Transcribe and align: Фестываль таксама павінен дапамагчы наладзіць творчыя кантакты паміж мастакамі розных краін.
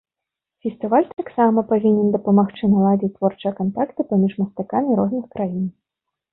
Фестываль 0.65 1.05
таксама 1.19 1.63
павінен 1.73 2.07
дапамагчы 2.17 2.71
наладзіць 2.73 3.11
творчыя 3.19 3.53
кантакты 3.61 4.01
паміж 4.15 4.31
мастакамі 4.41 4.91
розных 5.05 5.33
краін. 5.39 5.73